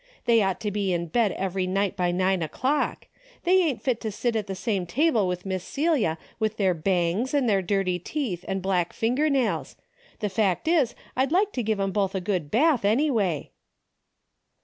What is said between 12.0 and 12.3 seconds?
a